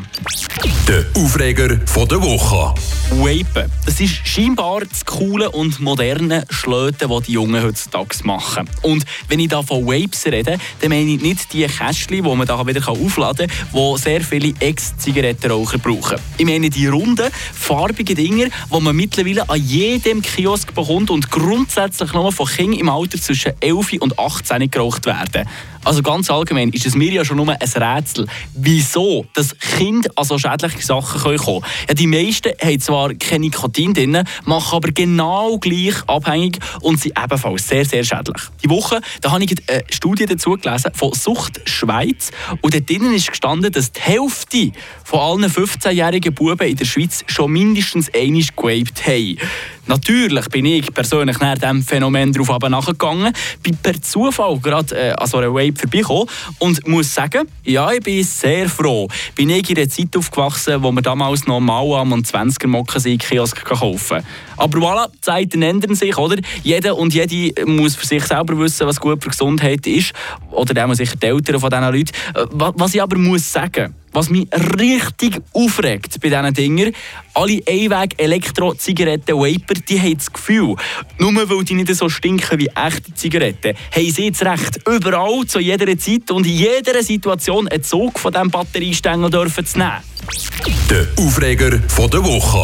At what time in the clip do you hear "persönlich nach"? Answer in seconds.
50.94-51.56